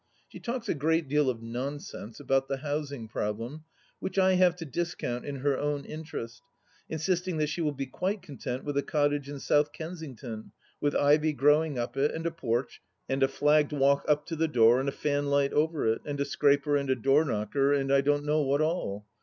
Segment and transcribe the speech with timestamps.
[0.27, 3.65] She talks a great deal of nonsense about the housing problem
[3.99, 6.41] which I have to discount in her own interest,
[6.89, 11.33] insistiag that she will be quite content with a cottage in South Kensiugton, with ivy
[11.33, 14.89] growing up it and a porch and a flagged walk up to the door and
[14.89, 18.41] a fanlight over it, and a scraper and a door knocker, and I don't know
[18.41, 19.05] what all